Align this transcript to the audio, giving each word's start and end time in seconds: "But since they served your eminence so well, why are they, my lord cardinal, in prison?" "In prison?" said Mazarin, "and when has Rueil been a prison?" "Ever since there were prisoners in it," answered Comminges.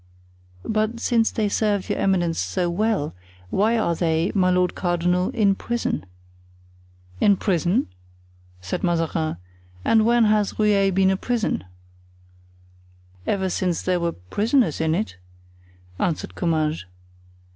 "But 0.65 0.99
since 0.99 1.29
they 1.29 1.47
served 1.47 1.87
your 1.87 1.99
eminence 1.99 2.39
so 2.39 2.71
well, 2.71 3.13
why 3.51 3.77
are 3.77 3.93
they, 3.93 4.31
my 4.33 4.49
lord 4.49 4.73
cardinal, 4.73 5.29
in 5.29 5.53
prison?" 5.53 6.07
"In 7.19 7.37
prison?" 7.37 7.85
said 8.61 8.83
Mazarin, 8.83 9.37
"and 9.85 10.03
when 10.03 10.23
has 10.23 10.57
Rueil 10.57 10.89
been 10.91 11.11
a 11.11 11.17
prison?" 11.17 11.65
"Ever 13.27 13.47
since 13.51 13.83
there 13.83 13.99
were 13.99 14.13
prisoners 14.13 14.81
in 14.81 14.95
it," 14.95 15.17
answered 15.99 16.33
Comminges. 16.33 16.85